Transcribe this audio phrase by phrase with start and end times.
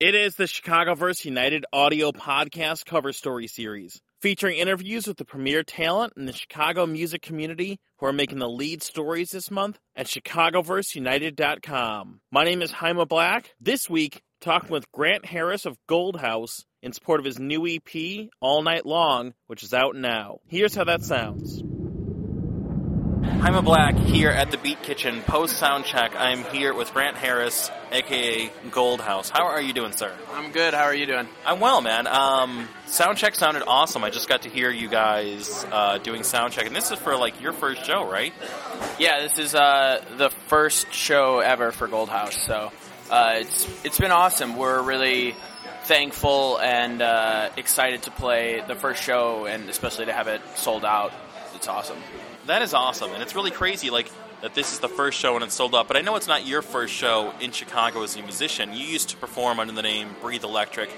[0.00, 5.64] It is the Chicagoverse United audio podcast cover story series, featuring interviews with the premier
[5.64, 10.06] talent in the Chicago music community who are making the lead stories this month at
[10.06, 12.20] chicagoverseunited.com.
[12.30, 13.56] My name is Haima Black.
[13.60, 18.62] This week, talking with Grant Harris of Goldhouse in support of his new EP, All
[18.62, 20.38] Night Long, which is out now.
[20.46, 21.60] Here's how that sounds.
[23.22, 26.12] Haima Black here at the Beat Kitchen post sound check.
[26.16, 29.30] I'm here with Grant Harris, aka Goldhouse.
[29.30, 30.12] How are you doing, sir?
[30.32, 30.72] I'm good.
[30.72, 31.26] How are you doing?
[31.44, 32.06] I'm well, man.
[32.06, 34.04] Um, sound check sounded awesome.
[34.04, 37.16] I just got to hear you guys uh, doing sound check, and this is for
[37.16, 38.32] like your first show, right?
[38.98, 42.70] Yeah, this is uh, the first show ever for Goldhouse, so
[43.10, 44.56] uh, it's it's been awesome.
[44.56, 45.34] We're really
[45.88, 50.84] thankful and uh, excited to play the first show, and especially to have it sold
[50.84, 51.14] out.
[51.54, 51.96] It's awesome.
[52.46, 53.88] That is awesome, and it's really crazy.
[53.88, 54.10] Like
[54.42, 55.88] that, this is the first show and it's sold out.
[55.88, 58.74] But I know it's not your first show in Chicago as a musician.
[58.74, 60.90] You used to perform under the name Breathe Electric.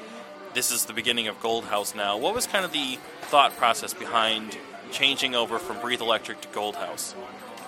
[0.55, 2.19] This is the beginning of Goldhouse now.
[2.19, 4.59] What was kind of the thought process behind
[4.91, 7.15] changing over from Breathe Electric to Goldhouse?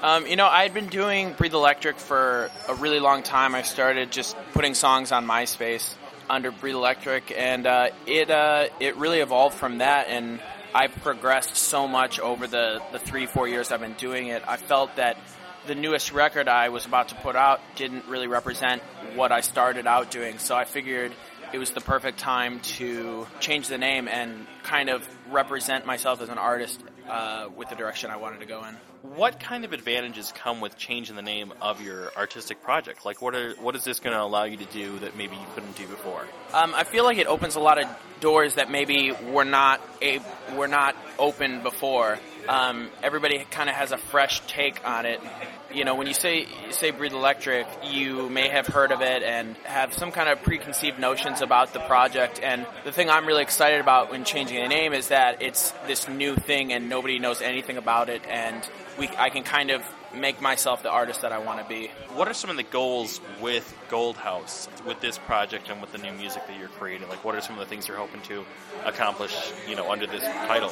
[0.02, 3.54] Um, you know, I had been doing Breathe Electric for a really long time.
[3.54, 5.94] I started just putting songs on MySpace
[6.28, 10.08] under Breathe Electric, and uh, it uh, it really evolved from that.
[10.08, 10.40] And
[10.74, 14.42] I've progressed so much over the, the three, four years I've been doing it.
[14.46, 15.18] I felt that
[15.66, 18.82] the newest record I was about to put out didn't really represent
[19.14, 20.38] what I started out doing.
[20.38, 21.12] So I figured
[21.52, 26.30] it was the perfect time to change the name and kind of represent myself as
[26.30, 28.76] an artist uh, with the direction I wanted to go in.
[29.16, 33.04] What kind of advantages come with changing the name of your artistic project?
[33.04, 35.46] Like, what are what is this going to allow you to do that maybe you
[35.54, 36.26] couldn't do before?
[36.52, 37.88] Um, I feel like it opens a lot of
[38.20, 40.20] doors that maybe were not a
[40.54, 42.18] were not open before.
[42.48, 45.20] Um, everybody kind of has a fresh take on it.
[45.72, 49.56] You know, when you say say Breathe Electric, you may have heard of it and
[49.64, 52.40] have some kind of preconceived notions about the project.
[52.42, 56.08] And the thing I'm really excited about when changing the name is that it's this
[56.08, 58.68] new thing and nobody knows anything about it, and
[58.98, 59.82] we I can kind of
[60.14, 61.88] make myself the artist that I want to be.
[62.14, 66.12] What are some of the goals with Goldhouse, with this project and with the new
[66.12, 67.08] music that you're creating?
[67.08, 68.44] Like, what are some of the things you're hoping to
[68.84, 69.34] accomplish,
[69.68, 70.70] you know, under this title?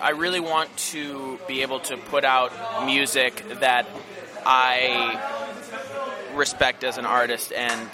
[0.00, 2.52] I really want to be able to put out
[2.86, 3.88] music that
[4.46, 5.20] I
[6.34, 7.90] respect as an artist and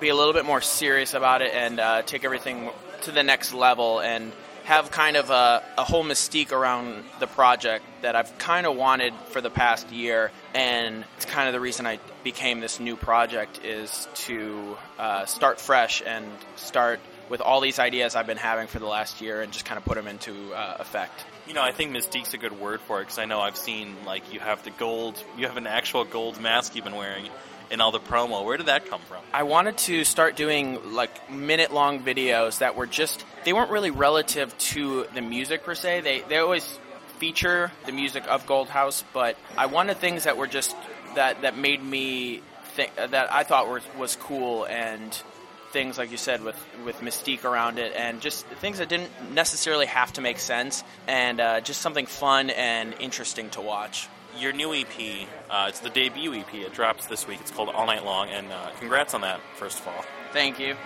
[0.00, 2.70] be a little bit more serious about it and uh, take everything
[3.02, 4.32] to the next level and
[4.68, 9.14] have kind of a, a, whole mystique around the project that I've kind of wanted
[9.30, 13.64] for the past year, and it's kind of the reason I became this new project
[13.64, 18.78] is to uh, start fresh and start with all these ideas I've been having for
[18.78, 21.24] the last year and just kind of put them into uh, effect.
[21.46, 23.96] You know, I think mystique's a good word for it because I know I've seen
[24.04, 27.24] like you have the gold, you have an actual gold mask you've been wearing
[27.70, 28.44] in all the promo.
[28.44, 29.22] Where did that come from?
[29.32, 33.90] I wanted to start doing like minute long videos that were just they weren't really
[33.90, 36.00] relative to the music per se.
[36.00, 36.78] They they always
[37.18, 40.76] feature the music of Goldhouse, but I wanted things that were just
[41.14, 42.42] that that made me
[42.74, 45.12] think that I thought was was cool and
[45.72, 49.86] things like you said with with mystique around it and just things that didn't necessarily
[49.86, 54.74] have to make sense and uh, just something fun and interesting to watch your new
[54.74, 56.54] EP, uh, it's the debut EP.
[56.54, 57.40] It drops this week.
[57.40, 60.04] It's called All Night Long, and uh, congrats on that, first of all.
[60.32, 60.76] Thank you.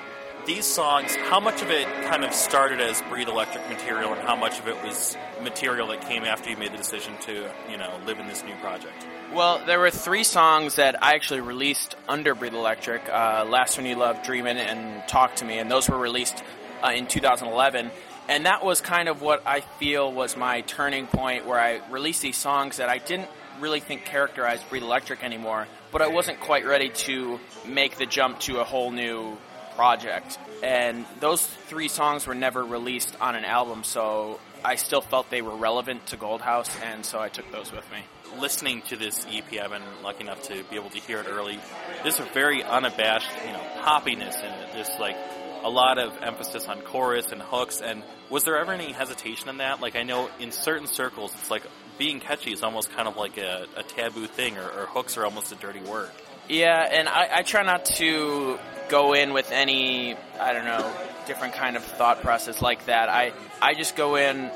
[0.47, 4.35] These songs, how much of it kind of started as Breathe Electric material, and how
[4.35, 8.01] much of it was material that came after you made the decision to, you know,
[8.07, 9.07] live in this new project?
[9.33, 13.87] Well, there were three songs that I actually released under Breathe Electric uh, Last One
[13.87, 16.43] You Love, Dreamin', and Talk to Me, and those were released
[16.83, 17.91] uh, in 2011
[18.33, 22.23] and that was kind of what I feel was my turning point where I released
[22.23, 23.29] these songs that I didn't
[23.61, 28.41] really think characterized Breathe Electric anymore, but I wasn't quite ready to make the jump
[28.41, 29.37] to a whole new
[29.77, 30.39] project.
[30.63, 35.43] And those three songs were never released on an album, so I still felt they
[35.43, 37.99] were relevant to Goldhouse, and so I took those with me.
[38.41, 41.61] Listening to this EP, I've been lucky enough to be able to hear it early.
[42.03, 44.89] There's a very unabashed, you know, poppiness in it.
[44.99, 45.19] Like
[45.63, 47.81] a lot of emphasis on chorus and hooks.
[47.81, 49.81] And was there ever any hesitation in that?
[49.81, 51.63] Like I know in certain circles, it's like
[51.99, 55.25] being catchy is almost kind of like a, a taboo thing, or, or, hooks are
[55.25, 56.11] almost a dirty word.
[56.49, 60.93] Yeah, and I, I try not to go in with any I don't know
[61.27, 63.09] different kind of thought process like that.
[63.09, 64.51] I I just go in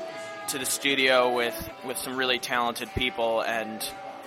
[0.49, 3.83] to the studio with with some really talented people and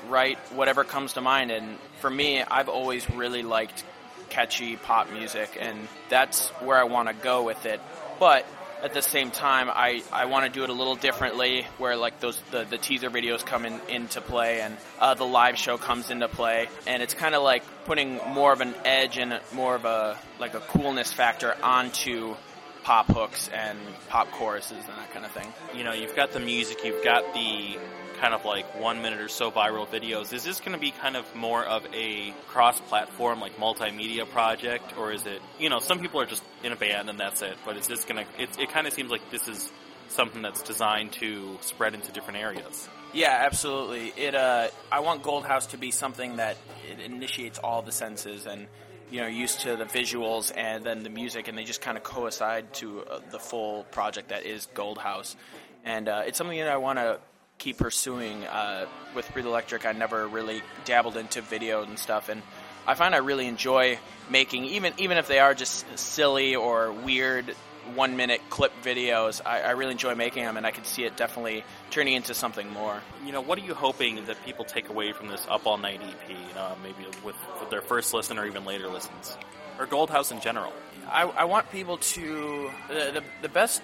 [0.09, 1.51] write whatever comes to mind.
[1.51, 3.85] And for me, I've always really liked
[4.31, 7.81] catchy pop music, and that's where I want to go with it.
[8.19, 8.47] But
[8.83, 12.21] at the same time, I, I want to do it a little differently, where like
[12.21, 16.11] those the, the teaser videos come in, into play and uh, the live show comes
[16.11, 19.85] into play, and it's kind of like putting more of an edge and more of
[19.85, 22.35] a like a coolness factor onto
[22.83, 23.79] pop hooks and
[24.09, 25.53] pop choruses and that kind of thing.
[25.75, 27.77] You know, you've got the music, you've got the
[28.21, 30.33] kind of like one minute or so viral videos.
[30.33, 35.13] Is this going to be kind of more of a cross-platform, like multimedia project, or
[35.13, 35.41] is it?
[35.59, 37.57] You know, some people are just in a band and that's it.
[37.65, 38.43] But is this going to?
[38.43, 39.73] It, it kind of seems like this is
[40.09, 42.89] something that's designed to spread into different areas.
[43.15, 44.13] Yeah, absolutely.
[44.17, 44.35] It.
[44.35, 46.57] Uh, I want Goldhouse to be something that
[46.91, 48.67] it initiates all the senses and
[49.11, 52.05] you know used to the visuals and then the music, and they just kind of
[52.05, 55.37] coincide to uh, the full project that is Goldhouse.
[55.85, 57.19] And uh, it's something that I want to
[57.61, 58.43] keep pursuing.
[58.45, 62.43] Uh, with Breathe Electric, I never really dabbled into video and stuff, and
[62.87, 63.99] I find I really enjoy
[64.29, 67.55] making even even if they are just silly or weird
[67.95, 69.41] one minute clip videos.
[69.45, 72.71] I, I, really enjoy making them, and I can see it definitely turning into something
[72.71, 73.01] more.
[73.25, 76.01] You know, what are you hoping that people take away from this Up All Night
[76.03, 76.37] EP?
[76.83, 79.37] maybe with, with, their first listen or even later listens,
[79.79, 80.73] or Goldhouse in general.
[81.11, 83.83] I, I want people to the, the, the best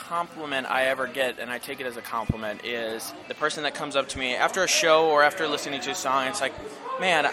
[0.00, 3.74] compliment I ever get, and I take it as a compliment, is the person that
[3.74, 6.26] comes up to me after a show or after listening to a song.
[6.26, 6.54] It's like,
[7.00, 7.30] man,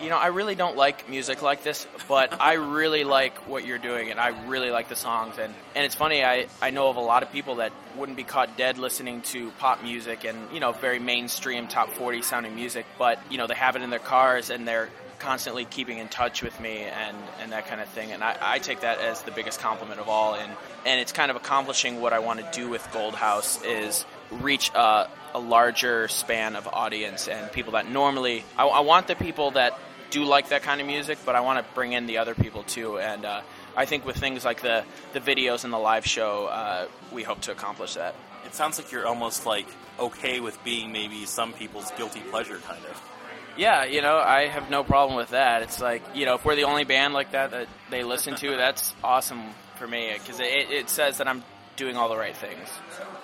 [0.00, 3.78] you know, I really don't like music like this, but I really like what you're
[3.78, 5.38] doing, and I really like the songs.
[5.38, 8.24] And, and it's funny, I, I know of a lot of people that wouldn't be
[8.24, 12.86] caught dead listening to pop music and, you know, very mainstream top 40 sounding music,
[12.98, 16.42] but, you know, they have it in their cars and they're constantly keeping in touch
[16.42, 18.12] with me and, and that kind of thing.
[18.12, 20.34] And I, I take that as the biggest compliment of all.
[20.34, 20.52] And,
[20.84, 25.08] and it's kind of accomplishing what I want to do with Goldhouse is reach a,
[25.34, 29.78] a larger span of audience and people that normally, I, I want the people that
[30.10, 32.62] do like that kind of music, but I want to bring in the other people
[32.62, 32.98] too.
[32.98, 33.42] And uh,
[33.76, 37.40] I think with things like the the videos and the live show, uh, we hope
[37.42, 38.14] to accomplish that.
[38.44, 39.66] It sounds like you're almost like
[39.98, 43.15] okay with being maybe some people's guilty pleasure, kind of.
[43.56, 45.62] Yeah, you know, I have no problem with that.
[45.62, 48.56] It's like you know, if we're the only band like that that they listen to,
[48.56, 49.42] that's awesome
[49.76, 51.42] for me because it, it says that I'm
[51.76, 52.68] doing all the right things.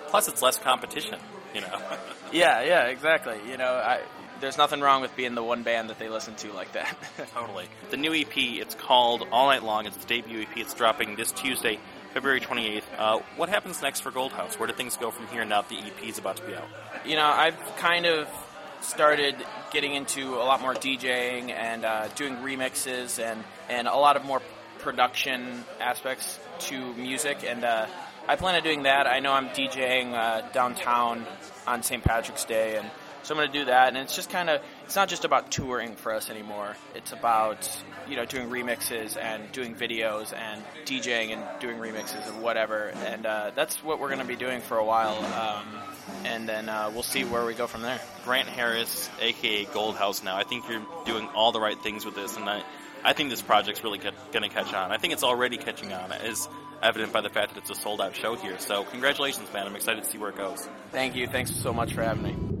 [0.07, 1.19] Plus, it's less competition.
[1.53, 1.81] You know.
[2.31, 3.37] yeah, yeah, exactly.
[3.47, 4.01] You know, I,
[4.39, 6.95] there's nothing wrong with being the one band that they listen to like that.
[7.33, 7.65] totally.
[7.91, 9.85] The new EP, it's called All Night Long.
[9.85, 10.57] It's the debut EP.
[10.57, 11.79] It's dropping this Tuesday,
[12.13, 12.83] February 28th.
[12.97, 14.59] Uh, what happens next for Goldhouse?
[14.59, 16.67] Where do things go from here now that the EP is about to be out?
[17.05, 18.27] You know, I've kind of
[18.83, 19.35] started
[19.71, 24.25] getting into a lot more DJing and uh, doing remixes and, and a lot of
[24.25, 24.41] more
[24.79, 27.43] production aspects to music.
[27.47, 27.87] And uh,
[28.27, 29.07] I plan on doing that.
[29.07, 31.25] I know I'm DJing uh, downtown
[31.65, 32.03] on St.
[32.03, 32.89] Patrick's Day and
[33.23, 35.49] so I'm going to do that, and it's just kind of it's not just about
[35.49, 36.75] touring for us anymore.
[36.93, 37.69] It's about
[38.07, 43.25] you know doing remixes and doing videos and DJing and doing remixes and whatever, and
[43.25, 45.17] uh, that's what we're going to be doing for a while.
[45.33, 45.65] Um,
[46.25, 47.99] and then uh, we'll see where we go from there.
[48.25, 50.23] Grant Harris, aka Goldhouse.
[50.23, 52.61] Now I think you're doing all the right things with this, and I,
[53.05, 54.91] I think this project's really going to catch on.
[54.91, 56.49] I think it's already catching on, as
[56.81, 58.59] evident by the fact that it's a sold out show here.
[58.59, 59.65] So congratulations, man!
[59.65, 60.67] I'm excited to see where it goes.
[60.91, 61.27] Thank you.
[61.27, 62.52] Thanks so much for having me.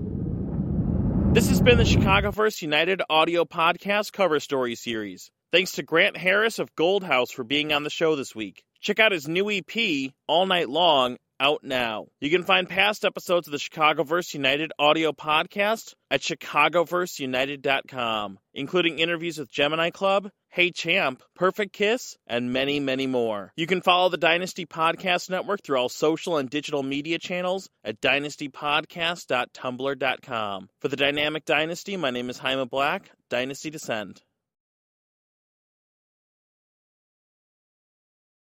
[1.33, 5.31] This has been the Chicagoverse United audio podcast cover story series.
[5.51, 8.63] Thanks to Grant Harris of Goldhouse for being on the show this week.
[8.81, 12.07] Check out his new EP, All Night Long, out now.
[12.21, 19.37] You can find past episodes of the Chicagoverse United audio podcast at chicagoverseunited.com, including interviews
[19.37, 23.51] with Gemini Club, Hey Champ, Perfect Kiss, and many, many more.
[23.57, 27.99] You can follow the Dynasty Podcast Network through all social and digital media channels at
[27.99, 30.69] dynastypodcast.tumblr.com.
[30.79, 34.21] For the Dynamic Dynasty, my name is Jaime Black, Dynasty Descend.